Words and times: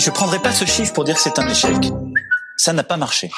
je 0.00 0.10
prendrai 0.10 0.40
pas 0.40 0.52
ce 0.52 0.64
chiffre 0.64 0.94
pour 0.94 1.04
dire 1.04 1.14
que 1.14 1.20
c'est 1.20 1.38
un 1.38 1.46
échec. 1.46 1.76
Ça 2.56 2.72
n'a 2.72 2.82
pas 2.82 2.96
marché. 2.96 3.30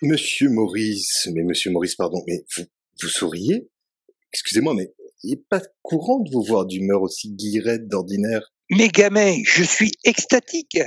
Monsieur 0.00 0.48
Maurice, 0.50 1.28
mais 1.34 1.42
Monsieur 1.42 1.72
Maurice, 1.72 1.96
pardon, 1.96 2.22
mais 2.28 2.44
vous, 2.56 2.64
vous 3.02 3.08
souriez? 3.08 3.68
Excusez-moi, 4.32 4.74
mais 4.74 4.94
il 5.24 5.30
n'est 5.30 5.42
pas 5.48 5.60
courant 5.82 6.20
de 6.20 6.30
vous 6.30 6.44
voir 6.44 6.66
d'humeur 6.66 7.02
aussi 7.02 7.30
guillerette 7.30 7.88
d'ordinaire. 7.88 8.52
Mais 8.70 8.88
gamin, 8.88 9.36
je 9.44 9.64
suis 9.64 9.92
extatique. 10.04 10.78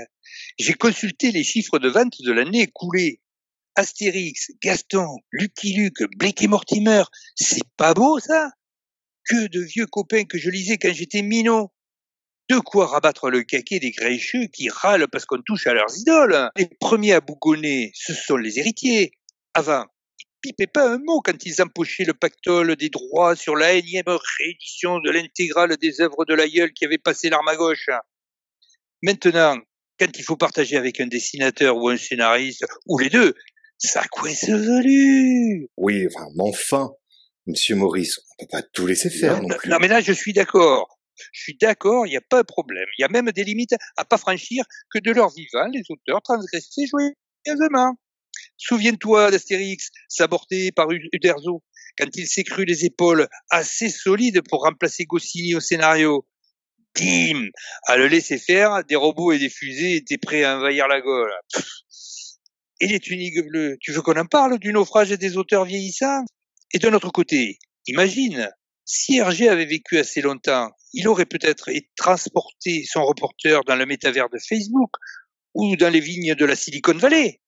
J'ai 0.57 0.73
consulté 0.73 1.31
les 1.31 1.43
chiffres 1.43 1.79
de 1.79 1.89
vente 1.89 2.21
de 2.23 2.31
l'année 2.31 2.61
écoulée. 2.61 3.21
Astérix, 3.75 4.51
Gaston, 4.63 5.17
Lucky 5.31 5.73
Luke, 5.73 6.03
Blake 6.17 6.41
et 6.41 6.47
Mortimer, 6.47 7.03
c'est 7.35 7.63
pas 7.75 7.93
beau 7.93 8.19
ça? 8.19 8.51
Que 9.29 9.47
de 9.47 9.61
vieux 9.61 9.87
copains 9.87 10.23
que 10.23 10.37
je 10.37 10.49
lisais 10.49 10.77
quand 10.77 10.93
j'étais 10.93 11.21
minot. 11.21 11.71
De 12.49 12.59
quoi 12.59 12.87
rabattre 12.87 13.29
le 13.29 13.43
caquet 13.43 13.79
des 13.79 13.91
grécheux 13.91 14.47
qui 14.47 14.69
râlent 14.69 15.07
parce 15.11 15.25
qu'on 15.25 15.41
touche 15.41 15.67
à 15.67 15.73
leurs 15.73 15.97
idoles. 15.97 16.49
Les 16.55 16.69
premiers 16.79 17.13
à 17.13 17.19
bougonner, 17.19 17.91
ce 17.93 18.13
sont 18.13 18.37
les 18.37 18.57
héritiers. 18.57 19.11
Avant, 19.53 19.85
ils 20.19 20.51
pipaient 20.51 20.67
pas 20.67 20.89
un 20.89 20.97
mot 20.99 21.19
quand 21.21 21.45
ils 21.45 21.61
empochaient 21.61 22.05
le 22.05 22.13
pactole 22.13 22.77
des 22.77 22.89
droits 22.89 23.35
sur 23.35 23.57
la 23.57 23.73
énième 23.73 24.05
réédition 24.07 24.99
de 24.99 25.11
l'intégrale 25.11 25.75
des 25.75 25.99
œuvres 25.99 26.23
de 26.23 26.33
l'aïeul 26.33 26.71
qui 26.71 26.85
avait 26.85 26.97
passé 26.97 27.29
l'arme 27.29 27.49
à 27.49 27.57
gauche. 27.57 27.89
Maintenant, 29.01 29.57
quand 29.99 30.17
il 30.17 30.23
faut 30.23 30.37
partager 30.37 30.77
avec 30.77 30.99
un 30.99 31.07
dessinateur 31.07 31.75
ou 31.75 31.89
un 31.89 31.97
scénariste, 31.97 32.65
ou 32.85 32.99
les 32.99 33.09
deux, 33.09 33.33
ça 33.77 34.03
coince 34.11 34.47
velu. 34.49 35.67
Oui, 35.77 36.07
enfin, 36.07 36.27
enfin, 36.39 36.91
Monsieur 37.47 37.75
Maurice, 37.75 38.19
on 38.31 38.43
peut 38.43 38.49
pas 38.51 38.61
tout 38.61 38.85
laisser 38.85 39.09
faire 39.09 39.41
non, 39.41 39.47
non, 39.47 39.55
plus. 39.55 39.69
non, 39.69 39.77
mais 39.79 39.87
là, 39.87 40.01
je 40.01 40.11
suis 40.11 40.33
d'accord. 40.33 40.99
Je 41.31 41.41
suis 41.41 41.57
d'accord, 41.57 42.05
il 42.05 42.11
n'y 42.11 42.17
a 42.17 42.21
pas 42.21 42.43
de 42.43 42.45
problème. 42.45 42.85
Il 42.97 43.01
y 43.01 43.05
a 43.05 43.07
même 43.07 43.31
des 43.31 43.43
limites 43.43 43.75
à 43.95 44.05
pas 44.05 44.17
franchir 44.17 44.65
que 44.91 44.99
de 44.99 45.11
leur 45.11 45.29
vivant, 45.33 45.65
les 45.73 45.81
auteurs 45.89 46.21
transgressaient 46.21 46.85
joyeusement. 46.85 47.97
Souviens-toi 48.57 49.31
d'Astérix, 49.31 49.89
saborté 50.09 50.71
par 50.71 50.87
Uderzo, 50.91 51.63
quand 51.97 52.09
il 52.15 52.27
s'est 52.27 52.43
cru 52.43 52.65
les 52.65 52.85
épaules 52.85 53.27
assez 53.49 53.89
solides 53.89 54.41
pour 54.47 54.63
remplacer 54.63 55.05
Goscinny 55.05 55.55
au 55.55 55.59
scénario. 55.59 56.27
Bim 56.99 57.49
À 57.87 57.97
le 57.97 58.07
laisser 58.07 58.37
faire, 58.37 58.83
des 58.85 58.95
robots 58.95 59.31
et 59.31 59.39
des 59.39 59.49
fusées 59.49 59.95
étaient 59.95 60.17
prêts 60.17 60.43
à 60.43 60.57
envahir 60.57 60.87
la 60.87 61.01
Gaule. 61.01 61.33
Et 62.79 62.87
les 62.87 62.99
tuniques 62.99 63.43
bleues, 63.47 63.77
tu 63.79 63.91
veux 63.91 64.01
qu'on 64.01 64.19
en 64.19 64.25
parle 64.25 64.59
du 64.59 64.71
naufrage 64.71 65.09
des 65.09 65.37
auteurs 65.37 65.65
vieillissants? 65.65 66.25
Et 66.73 66.79
d'un 66.79 66.93
autre 66.93 67.11
côté, 67.11 67.59
imagine, 67.87 68.49
si 68.85 69.17
Hergé 69.17 69.49
avait 69.49 69.65
vécu 69.65 69.97
assez 69.97 70.21
longtemps, 70.21 70.69
il 70.93 71.07
aurait 71.07 71.25
peut-être 71.25 71.69
transporté 71.95 72.83
son 72.85 73.05
reporter 73.05 73.63
dans 73.65 73.75
le 73.75 73.85
métavers 73.85 74.29
de 74.29 74.37
Facebook 74.39 74.91
ou 75.53 75.75
dans 75.75 75.89
les 75.89 75.99
vignes 75.99 76.35
de 76.35 76.45
la 76.45 76.55
Silicon 76.55 76.93
Valley. 76.93 77.41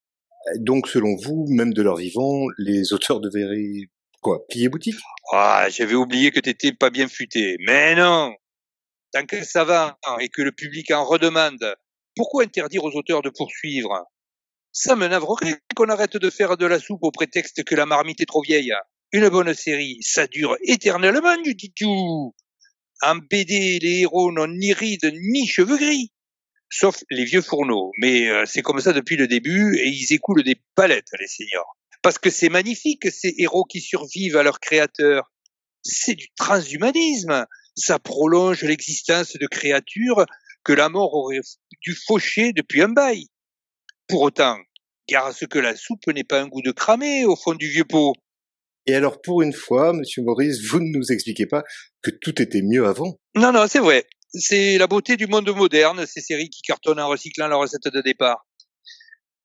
Donc, 0.57 0.87
selon 0.87 1.15
vous, 1.15 1.45
même 1.49 1.73
de 1.73 1.81
leur 1.81 1.97
vivant, 1.97 2.45
les 2.57 2.93
auteurs 2.93 3.19
devraient, 3.19 3.89
quoi, 4.21 4.45
plier 4.47 4.69
boutique? 4.69 4.99
Ah, 5.31 5.67
j'avais 5.69 5.95
oublié 5.95 6.31
que 6.31 6.39
t'étais 6.39 6.73
pas 6.73 6.89
bien 6.89 7.07
futé. 7.07 7.57
Mais 7.59 7.95
non 7.95 8.33
Tant 9.11 9.25
que 9.25 9.43
ça 9.43 9.63
va 9.63 9.97
et 10.19 10.29
que 10.29 10.41
le 10.41 10.51
public 10.51 10.91
en 10.91 11.03
redemande, 11.03 11.75
pourquoi 12.15 12.43
interdire 12.43 12.83
aux 12.83 12.95
auteurs 12.95 13.21
de 13.21 13.29
poursuivre? 13.29 14.05
Ça 14.71 14.95
me 14.95 15.07
navrerait 15.07 15.59
qu'on 15.75 15.89
arrête 15.89 16.17
de 16.17 16.29
faire 16.29 16.57
de 16.57 16.65
la 16.65 16.79
soupe 16.79 17.03
au 17.03 17.11
prétexte 17.11 17.63
que 17.63 17.75
la 17.75 17.85
marmite 17.85 18.21
est 18.21 18.25
trop 18.25 18.41
vieille. 18.41 18.73
Une 19.11 19.27
bonne 19.29 19.55
série, 19.55 19.97
ça 20.01 20.27
dure 20.27 20.55
éternellement 20.61 21.35
du 21.41 21.55
titou. 21.55 22.35
En 23.01 23.15
BD, 23.15 23.79
les 23.81 24.01
héros 24.01 24.31
n'ont 24.31 24.47
ni 24.47 24.71
rides 24.71 25.11
ni 25.31 25.47
cheveux 25.47 25.77
gris. 25.77 26.11
Sauf 26.69 27.03
les 27.09 27.25
vieux 27.25 27.41
fourneaux. 27.41 27.91
Mais 27.99 28.27
euh, 28.27 28.43
c'est 28.45 28.61
comme 28.61 28.79
ça 28.79 28.93
depuis 28.93 29.15
le 29.15 29.27
début 29.27 29.75
et 29.79 29.87
ils 29.87 30.13
écoulent 30.13 30.43
des 30.43 30.61
palettes, 30.75 31.07
les 31.19 31.27
seniors. 31.27 31.75
Parce 32.03 32.19
que 32.19 32.29
c'est 32.29 32.49
magnifique, 32.49 33.11
ces 33.11 33.33
héros 33.39 33.65
qui 33.65 33.81
survivent 33.81 34.37
à 34.37 34.43
leur 34.43 34.59
créateur. 34.59 35.31
C'est 35.81 36.15
du 36.15 36.27
transhumanisme. 36.35 37.47
Ça 37.75 37.97
prolonge 37.97 38.61
l'existence 38.61 39.33
de 39.33 39.47
créatures 39.47 40.25
que 40.63 40.73
la 40.73 40.89
mort 40.89 41.15
aurait 41.15 41.41
dû 41.81 41.95
faucher 41.95 42.53
depuis 42.53 42.83
un 42.83 42.89
bail. 42.89 43.25
Pour 44.07 44.21
autant, 44.21 44.59
gare 45.09 45.27
à 45.27 45.33
ce 45.33 45.45
que 45.45 45.57
la 45.57 45.75
soupe 45.75 46.05
n'ait 46.07 46.23
pas 46.23 46.41
un 46.41 46.47
goût 46.47 46.61
de 46.61 46.71
cramé 46.71 47.25
au 47.25 47.35
fond 47.35 47.55
du 47.55 47.67
vieux 47.69 47.85
pot. 47.85 48.13
Et 48.89 48.95
alors, 48.95 49.21
pour 49.21 49.43
une 49.43 49.53
fois, 49.53 49.93
Monsieur 49.93 50.23
Maurice, 50.23 50.65
vous 50.67 50.79
ne 50.79 50.97
nous 50.97 51.11
expliquez 51.11 51.45
pas 51.45 51.63
que 52.01 52.09
tout 52.09 52.41
était 52.41 52.63
mieux 52.63 52.87
avant. 52.87 53.19
Non, 53.35 53.51
non, 53.51 53.67
c'est 53.67 53.77
vrai. 53.77 54.07
C'est 54.33 54.79
la 54.79 54.87
beauté 54.87 55.15
du 55.15 55.27
monde 55.27 55.55
moderne, 55.55 56.07
ces 56.07 56.21
séries 56.21 56.49
qui 56.49 56.63
cartonnent 56.63 56.99
en 56.99 57.07
recyclant 57.07 57.47
la 57.47 57.55
recette 57.55 57.87
de 57.93 58.01
départ. 58.01 58.47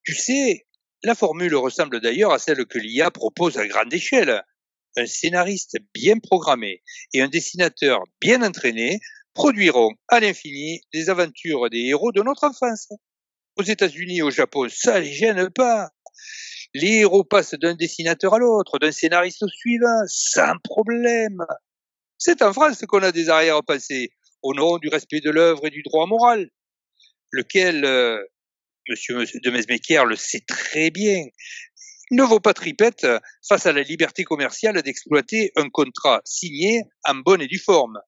Tu 0.03 0.15
sais, 0.15 0.65
la 1.03 1.15
formule 1.15 1.55
ressemble 1.57 2.01
d'ailleurs 2.01 2.33
à 2.33 2.39
celle 2.39 2.65
que 2.65 2.79
l'IA 2.79 3.11
propose 3.11 3.59
à 3.59 3.67
grande 3.67 3.93
échelle. 3.93 4.43
Un 4.97 5.05
scénariste 5.05 5.77
bien 5.93 6.19
programmé 6.21 6.83
et 7.13 7.21
un 7.21 7.29
dessinateur 7.29 8.03
bien 8.23 8.41
entraîné 8.41 8.99
produiront 9.35 9.91
à 10.09 10.21
l'infini 10.21 10.81
les 10.95 11.11
aventures 11.11 11.69
des 11.69 11.81
héros 11.81 12.13
de 12.13 12.23
notre 12.23 12.45
enfance. 12.45 12.89
Aux 13.57 13.63
États-Unis 13.63 14.23
au 14.23 14.31
Japon, 14.31 14.69
ça 14.71 15.01
les 15.01 15.13
gêne 15.13 15.51
pas. 15.51 15.91
Les 16.75 16.99
héros 16.99 17.23
passent 17.23 17.55
d'un 17.55 17.75
dessinateur 17.75 18.35
à 18.35 18.39
l'autre, 18.39 18.81
d'un 18.81 18.91
scénariste 18.91 19.45
au 19.45 19.49
suivant, 19.49 20.03
sans 20.09 20.59
problème. 20.65 21.45
C'est 22.19 22.43
en 22.43 22.53
France 22.53 22.85
qu'on 22.89 23.03
a 23.03 23.13
des 23.13 23.29
arrière-pensées, 23.29 24.13
au 24.43 24.55
nom 24.55 24.79
du 24.79 24.89
respect 24.89 25.21
de 25.21 25.31
l'œuvre 25.31 25.67
et 25.69 25.71
du 25.71 25.83
droit 25.83 26.07
moral, 26.07 26.51
lequel, 27.31 27.85
euh, 27.85 28.21
monsieur 28.89 29.25
de 29.25 29.51
Mesmequier 29.51 30.03
le 30.05 30.17
sait 30.17 30.43
très 30.47 30.91
bien, 30.91 31.25
ne 32.11 32.23
vaut 32.25 32.41
pas 32.41 32.55
tripette 32.55 33.07
face 33.49 33.67
à 33.67 33.73
la 33.73 33.83
liberté 33.83 34.25
commerciale 34.25 34.83
d'exploiter 34.83 35.53
un 35.57 35.71
contrat 35.71 36.21
signé 36.25 36.83
en 37.05 37.15
bonne 37.15 37.41
et 37.41 37.47
due 37.47 37.59
forme. 37.59 38.01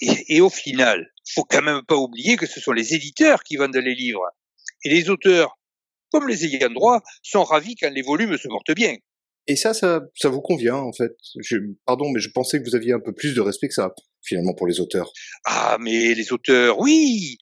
Et, 0.00 0.36
et 0.36 0.40
au 0.40 0.50
final, 0.50 1.12
faut 1.34 1.44
quand 1.44 1.62
même 1.62 1.82
pas 1.86 1.96
oublier 1.96 2.36
que 2.36 2.46
ce 2.46 2.60
sont 2.60 2.72
les 2.72 2.94
éditeurs 2.94 3.44
qui 3.44 3.56
vendent 3.56 3.76
les 3.76 3.94
livres. 3.94 4.26
Et 4.84 4.90
les 4.90 5.08
auteurs, 5.08 5.56
comme 6.14 6.28
les 6.28 6.44
ayants 6.44 6.70
droit, 6.70 7.02
sont 7.24 7.42
ravis 7.42 7.74
quand 7.74 7.90
les 7.90 8.02
volumes 8.02 8.38
se 8.38 8.46
portent 8.46 8.74
bien. 8.76 8.94
Et 9.48 9.56
ça, 9.56 9.74
ça, 9.74 10.00
ça 10.14 10.28
vous 10.28 10.40
convient, 10.40 10.76
en 10.76 10.92
fait. 10.92 11.12
Je, 11.40 11.56
pardon, 11.84 12.08
mais 12.10 12.20
je 12.20 12.30
pensais 12.30 12.60
que 12.60 12.64
vous 12.64 12.76
aviez 12.76 12.92
un 12.92 13.00
peu 13.00 13.12
plus 13.12 13.34
de 13.34 13.40
respect 13.40 13.66
que 13.66 13.74
ça, 13.74 13.92
finalement, 14.22 14.54
pour 14.54 14.68
les 14.68 14.78
auteurs. 14.78 15.12
Ah, 15.44 15.76
mais 15.80 16.14
les 16.14 16.32
auteurs, 16.32 16.78
oui 16.78 17.38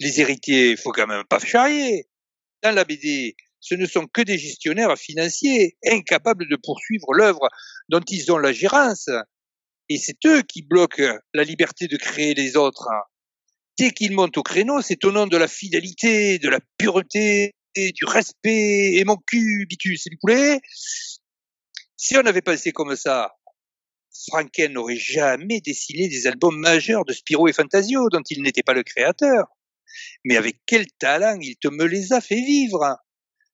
Les 0.00 0.20
héritiers, 0.20 0.76
faut 0.76 0.90
quand 0.90 1.06
même 1.06 1.22
pas 1.30 1.38
charrier 1.38 2.08
Dans 2.64 2.74
la 2.74 2.84
BD, 2.84 3.36
ce 3.60 3.76
ne 3.76 3.86
sont 3.86 4.08
que 4.08 4.22
des 4.22 4.36
gestionnaires 4.36 4.98
financiers, 4.98 5.76
incapables 5.86 6.48
de 6.50 6.56
poursuivre 6.56 7.14
l'œuvre 7.14 7.48
dont 7.88 8.02
ils 8.08 8.32
ont 8.32 8.38
la 8.38 8.52
gérance. 8.52 9.08
Et 9.88 9.96
c'est 9.96 10.18
eux 10.26 10.42
qui 10.42 10.62
bloquent 10.62 11.18
la 11.34 11.44
liberté 11.44 11.86
de 11.86 11.96
créer 11.96 12.34
les 12.34 12.56
autres. 12.56 12.88
Dès 13.78 13.92
qu'ils 13.92 14.12
montent 14.12 14.36
au 14.36 14.42
créneau, 14.42 14.82
c'est 14.82 15.04
au 15.04 15.12
nom 15.12 15.28
de 15.28 15.36
la 15.36 15.46
fidélité, 15.46 16.40
de 16.40 16.48
la 16.48 16.58
pureté, 16.78 17.54
du 17.92 18.04
respect, 18.04 18.94
et 18.94 19.04
mon 19.04 19.16
cul, 19.16 19.66
bitus, 19.68 20.02
c'est 20.02 20.10
du 20.10 20.18
poulet. 20.18 20.60
Si 21.96 22.16
on 22.16 22.26
avait 22.26 22.42
pensé 22.42 22.72
comme 22.72 22.94
ça, 22.96 23.34
Franken 24.28 24.72
n'aurait 24.72 24.96
jamais 24.96 25.60
dessiné 25.60 26.08
des 26.08 26.26
albums 26.26 26.58
majeurs 26.58 27.04
de 27.04 27.12
Spirou 27.12 27.48
et 27.48 27.52
Fantasio 27.52 28.08
dont 28.10 28.22
il 28.30 28.42
n'était 28.42 28.62
pas 28.62 28.74
le 28.74 28.82
créateur. 28.82 29.46
Mais 30.24 30.36
avec 30.36 30.58
quel 30.66 30.86
talent 30.98 31.38
il 31.40 31.56
te 31.56 31.68
me 31.68 31.84
les 31.84 32.12
a 32.12 32.20
fait 32.20 32.40
vivre 32.40 32.96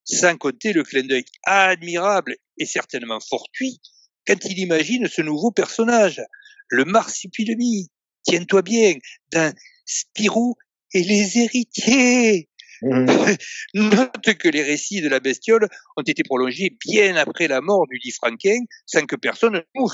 Sans 0.05 0.37
compter 0.37 0.73
le 0.73 0.83
clin 0.83 1.05
d'œil 1.05 1.25
admirable 1.45 2.37
et 2.59 2.67
certainement 2.67 3.21
fortuit 3.21 3.81
quand 4.27 4.45
il 4.45 4.59
imagine 4.59 5.07
ce 5.07 5.23
nouveau 5.23 5.51
personnage, 5.51 6.23
le 6.69 6.85
marsupilami, 6.85 7.91
tiens-toi 8.25 8.63
bien, 8.63 8.95
d'un 9.33 9.53
Spirou 9.87 10.57
et 10.93 11.03
les 11.03 11.39
héritiers. 11.39 12.49
Mmh. 12.83 13.07
Note 13.75 14.35
que 14.39 14.49
les 14.49 14.63
récits 14.63 15.01
de 15.01 15.09
la 15.09 15.21
bestiole 15.21 15.69
ont 15.97 16.03
été 16.03 16.23
prolongés 16.23 16.77
bien 16.85 17.17
après 17.17 17.49
la 17.49 17.61
mort 17.61 17.87
du 17.89 17.99
dit 17.99 18.13
Franquin 18.13 18.61
sans 18.87 19.07
que 19.07 19.17
personne 19.17 19.55
ne 19.55 19.61
mouffe. 19.75 19.93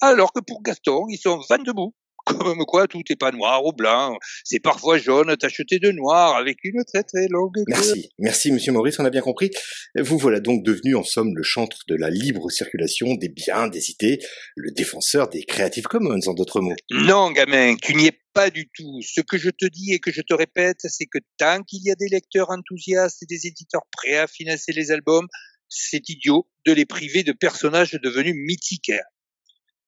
Alors 0.00 0.32
que 0.32 0.40
pour 0.40 0.62
Gaston, 0.62 1.06
ils 1.08 1.18
sont 1.18 1.40
vent 1.48 1.62
debout. 1.62 1.94
Comme 2.26 2.64
quoi, 2.64 2.86
tout 2.86 3.02
n'est 3.08 3.16
pas 3.16 3.32
noir 3.32 3.64
ou 3.66 3.72
blanc. 3.72 4.16
C'est 4.44 4.60
parfois 4.60 4.96
jaune 4.96 5.36
tacheté 5.36 5.78
de 5.78 5.90
noir 5.90 6.36
avec 6.36 6.56
une 6.64 6.82
très 6.84 7.02
très 7.02 7.28
longue 7.28 7.54
queue. 7.54 7.64
Merci, 7.68 8.08
merci 8.18 8.52
Monsieur 8.52 8.72
Maurice, 8.72 8.98
on 8.98 9.04
a 9.04 9.10
bien 9.10 9.20
compris. 9.20 9.50
Vous 9.98 10.16
voilà 10.16 10.40
donc 10.40 10.62
devenu 10.62 10.94
en 10.94 11.02
somme 11.02 11.36
le 11.36 11.42
chantre 11.42 11.80
de 11.86 11.94
la 11.96 12.08
libre 12.08 12.50
circulation 12.50 13.14
des 13.14 13.28
biens, 13.28 13.68
des 13.68 13.90
idées, 13.90 14.20
le 14.56 14.70
défenseur 14.70 15.28
des 15.28 15.44
Creative 15.44 15.84
Commons 15.84 16.20
en 16.26 16.32
d'autres 16.32 16.62
mots. 16.62 16.76
Non, 16.90 17.30
gamin, 17.30 17.76
tu 17.76 17.94
n'y 17.94 18.06
es 18.06 18.23
pas 18.34 18.50
du 18.50 18.68
tout. 18.68 19.00
Ce 19.00 19.20
que 19.20 19.38
je 19.38 19.48
te 19.48 19.64
dis 19.64 19.92
et 19.92 20.00
que 20.00 20.12
je 20.12 20.20
te 20.20 20.34
répète, 20.34 20.80
c'est 20.88 21.06
que 21.06 21.18
tant 21.38 21.62
qu'il 21.62 21.82
y 21.84 21.90
a 21.90 21.94
des 21.94 22.08
lecteurs 22.08 22.50
enthousiastes 22.50 23.22
et 23.22 23.26
des 23.26 23.46
éditeurs 23.46 23.86
prêts 23.92 24.16
à 24.16 24.26
financer 24.26 24.72
les 24.72 24.90
albums, 24.90 25.28
c'est 25.68 26.08
idiot 26.08 26.46
de 26.66 26.72
les 26.72 26.84
priver 26.84 27.22
de 27.22 27.32
personnages 27.32 27.92
devenus 27.92 28.34
mythiques. 28.36 28.92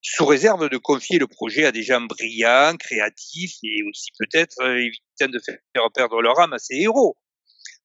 sous 0.00 0.25
réserve 0.25 0.69
de 0.69 0.76
confier 0.76 1.19
le 1.19 1.26
projet 1.26 1.64
à 1.64 1.72
des 1.72 1.82
gens 1.82 2.00
brillants, 2.00 2.76
créatifs 2.76 3.56
et 3.64 3.82
aussi 3.82 4.10
peut-être 4.16 4.60
euh, 4.60 4.78
évitant 4.78 5.28
de 5.28 5.40
faire 5.44 5.58
perdre 5.93 6.22
leur 6.22 6.38
âme 6.38 6.52
à 6.52 6.58
ses 6.58 6.76
héros. 6.76 7.16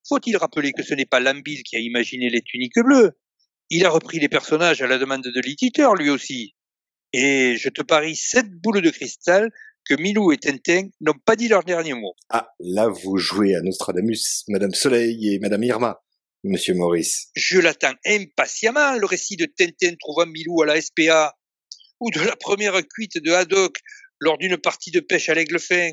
Faut-il 0.08 0.36
rappeler 0.36 0.72
que 0.72 0.84
ce 0.84 0.94
n'est 0.94 1.06
pas 1.06 1.18
Lambil 1.18 1.64
qui 1.64 1.76
a 1.76 1.80
imaginé 1.80 2.30
les 2.30 2.42
tuniques 2.42 2.78
bleues? 2.78 3.12
Il 3.70 3.84
a 3.84 3.90
repris 3.90 4.20
les 4.20 4.28
personnages 4.28 4.82
à 4.82 4.86
la 4.86 4.98
demande 4.98 5.22
de 5.22 5.40
l'éditeur, 5.40 5.94
lui 5.96 6.10
aussi. 6.10 6.54
Et 7.12 7.56
je 7.56 7.68
te 7.68 7.82
parie 7.82 8.14
sept 8.14 8.50
boules 8.50 8.82
de 8.82 8.90
cristal 8.90 9.50
que 9.88 9.94
Milou 9.94 10.32
et 10.32 10.38
Tintin 10.38 10.88
n'ont 11.00 11.18
pas 11.24 11.36
dit 11.36 11.48
leur 11.48 11.64
dernier 11.64 11.94
mot. 11.94 12.14
Ah, 12.30 12.48
là 12.60 12.88
vous 12.88 13.18
jouez 13.18 13.54
à 13.54 13.60
Nostradamus, 13.60 14.44
Madame 14.48 14.74
Soleil 14.74 15.34
et 15.34 15.38
Madame 15.38 15.62
Irma, 15.64 16.02
Monsieur 16.44 16.74
Maurice. 16.74 17.28
Je 17.34 17.58
l'attends 17.58 17.94
impatiemment, 18.06 18.96
le 18.96 19.06
récit 19.06 19.36
de 19.36 19.46
Tintin 19.46 19.94
trouvant 19.98 20.26
Milou 20.26 20.62
à 20.62 20.66
la 20.66 20.80
SPA, 20.80 21.34
ou 22.00 22.10
de 22.10 22.20
la 22.20 22.36
première 22.36 22.80
cuite 22.88 23.22
de 23.22 23.30
Haddock 23.32 23.78
lors 24.20 24.38
d'une 24.38 24.56
partie 24.56 24.90
de 24.90 25.00
pêche 25.00 25.28
à 25.28 25.34
l'aigle 25.34 25.58
fin. 25.58 25.90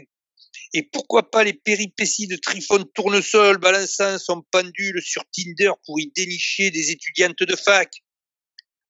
Et 0.73 0.83
pourquoi 0.83 1.29
pas 1.29 1.43
les 1.43 1.53
péripéties 1.53 2.27
de 2.27 2.35
Trifon 2.35 2.83
Tournesol 2.93 3.57
balançant 3.57 4.17
son 4.19 4.43
pendule 4.51 5.01
sur 5.01 5.23
Tinder 5.31 5.71
pour 5.85 5.99
y 5.99 6.11
dénicher 6.15 6.71
des 6.71 6.91
étudiantes 6.91 7.41
de 7.41 7.55
fac? 7.55 7.89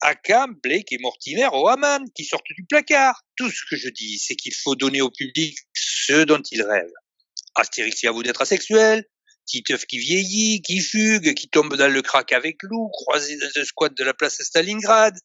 Akam, 0.02 0.56
Blake 0.64 0.92
et 0.92 0.98
Mortimer 1.00 1.48
au 1.52 1.68
Haman 1.68 2.04
qui 2.16 2.24
sortent 2.24 2.46
du 2.56 2.66
placard. 2.66 3.24
Tout 3.36 3.50
ce 3.50 3.62
que 3.70 3.76
je 3.76 3.90
dis, 3.90 4.18
c'est 4.18 4.36
qu'il 4.36 4.54
faut 4.54 4.76
donner 4.76 5.02
au 5.02 5.10
public 5.10 5.58
ce 5.74 6.24
dont 6.24 6.42
il 6.52 6.62
rêve. 6.62 6.92
Astérix 7.56 8.04
à 8.06 8.12
vous 8.12 8.24
d'être 8.24 8.42
asexuel, 8.42 9.06
Titeuf 9.46 9.86
qui 9.86 9.98
vieillit, 9.98 10.62
qui 10.62 10.80
fugue, 10.80 11.34
qui 11.34 11.50
tombe 11.50 11.76
dans 11.76 11.92
le 11.92 12.02
crack 12.02 12.32
avec 12.34 12.58
Lou, 12.64 12.90
croisé 12.90 13.36
dans 13.38 13.62
un 13.62 13.66
squat 13.66 13.94
de 13.96 14.04
la 14.04 14.14
place 14.14 14.42
Stalingrad, 14.42 15.16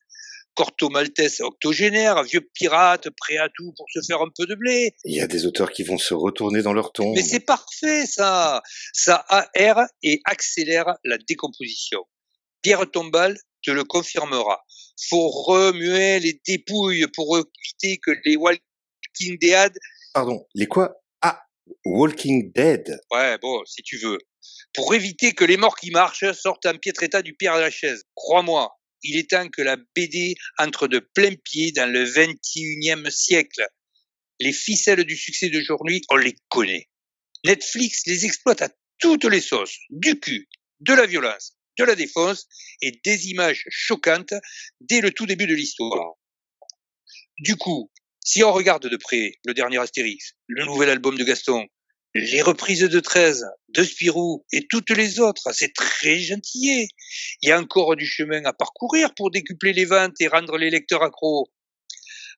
Corto 0.55 0.89
Maltese 0.89 1.41
octogénaire, 1.41 2.23
vieux 2.23 2.49
pirate 2.55 3.11
prêt 3.11 3.37
à 3.37 3.49
tout 3.55 3.73
pour 3.77 3.87
se 3.93 4.01
faire 4.07 4.21
un 4.23 4.31
peu 4.37 4.47
de 4.47 4.55
blé. 4.55 4.95
Il 5.05 5.17
y 5.17 5.21
a 5.21 5.27
des 5.27 5.47
auteurs 5.47 5.71
qui 5.71 5.83
vont 5.83 5.99
se 5.99 6.15
retourner 6.15 6.63
dans 6.63 6.73
leur 6.73 6.93
tombe. 6.93 7.15
Mais 7.15 7.23
c'est 7.23 7.45
parfait 7.45 8.07
ça 8.07 8.63
Ça 8.93 9.25
aère 9.29 9.85
et 10.03 10.21
accélère 10.25 10.95
la 11.05 11.19
décomposition. 11.19 12.01
Pierre 12.65 12.91
Tombal 12.91 13.39
te 13.63 13.71
le 13.71 13.85
confirmera. 13.85 14.65
Faut 15.11 15.29
remuer 15.29 16.19
les 16.19 16.41
dépouilles 16.47 17.07
pour 17.15 17.37
éviter 17.37 17.99
que 17.99 18.11
les 18.25 18.37
Walking 18.37 19.39
Dead... 19.39 19.79
Pardon, 20.15 20.47
les 20.55 20.67
quoi? 20.67 20.97
Ah, 21.21 21.43
Walking 21.85 22.53
Dead 22.55 22.99
Ouais, 23.11 23.37
bon, 23.39 23.63
si 23.67 23.83
tu 23.83 23.99
veux. 23.99 24.19
Pour 24.73 24.95
éviter 24.95 25.33
que 25.33 25.45
les 25.45 25.59
morts 25.59 25.77
qui 25.77 25.91
marchent 25.91 26.33
sortent 26.33 26.65
en 26.65 26.79
piètre 26.79 27.03
état 27.03 27.21
du 27.21 27.35
père 27.35 27.57
de 27.57 27.61
la 27.61 27.71
chaise. 27.71 28.05
Crois-moi, 28.15 28.75
il 29.03 29.19
est 29.19 29.29
temps 29.29 29.51
que 29.51 29.61
la 29.61 29.77
BD 29.95 30.35
entre 30.57 30.89
de 30.89 31.01
plein 31.01 31.35
pied 31.45 31.71
dans 31.73 31.91
le 31.91 32.03
21e 32.03 33.11
siècle. 33.11 33.67
Les 34.41 34.55
ficelles 34.55 35.05
du 35.05 35.17
succès 35.17 35.51
d'aujourd'hui, 35.51 36.01
on 36.09 36.17
les 36.17 36.35
connaît. 36.49 36.89
Netflix 37.45 38.07
les 38.07 38.25
exploite 38.25 38.63
à 38.63 38.71
toutes 38.99 39.25
les 39.25 39.43
sauces, 39.43 39.77
du 39.91 40.19
cul, 40.19 40.49
de 40.81 40.95
la 40.95 41.05
violence, 41.05 41.59
de 41.79 41.85
la 41.85 41.95
défense 41.95 42.47
et 42.83 42.93
des 43.05 43.29
images 43.29 43.65
choquantes 43.69 44.35
dès 44.81 45.01
le 45.01 45.11
tout 45.11 45.27
début 45.27 45.47
de 45.47 45.55
l'histoire. 45.55 46.15
Du 47.39 47.57
coup, 47.57 47.91
si 48.25 48.43
on 48.43 48.53
regarde 48.53 48.89
de 48.89 48.97
près 48.97 49.35
le 49.45 49.55
dernier 49.55 49.79
Astérix, 49.79 50.33
le 50.47 50.65
nouvel 50.65 50.91
album 50.91 51.17
de 51.17 51.25
Gaston, 51.25 51.67
les 52.15 52.43
reprises 52.43 52.81
de 52.81 53.01
13, 53.01 53.45
de 53.71 53.83
Spirou 53.83 54.47
et 54.53 54.67
toutes 54.69 54.91
les 54.91 55.19
autres, 55.19 55.53
c'est 55.53 55.75
très 55.75 56.19
gentil. 56.21 56.89
Il 57.43 57.49
y 57.49 57.53
a 57.53 57.61
encore 57.61 57.97
du 57.97 58.07
chemin 58.07 58.45
à 58.45 58.53
parcourir 58.53 59.13
pour 59.15 59.31
décupler 59.31 59.73
les 59.73 59.85
ventes 59.85 60.21
et 60.21 60.29
rendre 60.29 60.57
les 60.57 60.71
lecteurs 60.71 61.03
accros. 61.03 61.51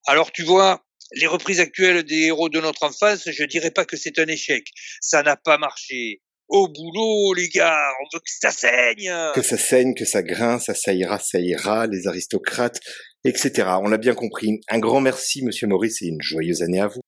Alors 0.07 0.33
tu 0.33 0.45
vois, 0.45 0.83
les 1.13 1.27
reprises 1.27 1.61
actuelles 1.61 2.05
des 2.05 2.23
héros 2.23 2.49
de 2.49 2.61
notre 2.61 2.85
enfance, 2.85 3.31
je 3.31 3.45
dirais 3.45 3.71
pas 3.71 3.85
que 3.85 3.97
c'est 3.97 4.19
un 4.19 4.27
échec. 4.27 4.67
Ça 5.01 5.23
n'a 5.23 5.37
pas 5.37 5.59
marché. 5.59 6.23
Au 6.49 6.69
boulot, 6.69 7.35
les 7.35 7.49
gars, 7.49 7.89
on 8.01 8.05
veut 8.17 8.21
que 8.21 8.31
ça 8.41 8.51
saigne. 8.51 9.13
Que 9.35 9.43
ça 9.43 9.59
saigne, 9.59 9.95
que 9.95 10.05
ça 10.05 10.23
grince, 10.23 10.71
ça 10.73 10.93
ira, 10.93 11.19
ça 11.19 11.41
ira, 11.41 11.87
les 11.87 12.07
aristocrates, 12.07 12.79
etc. 13.25 13.69
On 13.83 13.89
l'a 13.89 13.99
bien 13.99 14.15
compris. 14.15 14.61
Un 14.69 14.79
grand 14.79 15.01
merci, 15.01 15.45
monsieur 15.45 15.67
Maurice, 15.67 16.03
et 16.03 16.07
une 16.07 16.21
joyeuse 16.21 16.63
année 16.63 16.81
à 16.81 16.87
vous. 16.87 17.01